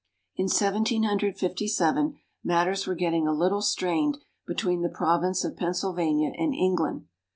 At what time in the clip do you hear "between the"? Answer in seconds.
4.47-4.89